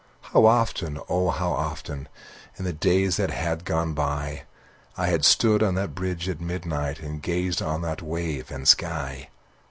How 0.33 0.47
often, 0.47 0.99
oh 1.09 1.29
how 1.29 1.51
often, 1.51 2.07
In 2.57 2.65
the 2.65 2.73
days 2.73 3.17
that 3.17 3.29
had 3.29 3.63
gone 3.63 3.93
by, 3.93 4.45
I 4.97 5.05
had 5.05 5.23
stood 5.23 5.61
on 5.61 5.75
that 5.75 5.93
bridge 5.93 6.27
at 6.27 6.41
midnight 6.41 7.01
And 7.01 7.21
gazed 7.21 7.61
on 7.61 7.83
that 7.83 8.01
wave 8.01 8.49
and 8.49 8.67
sky! 8.67 9.29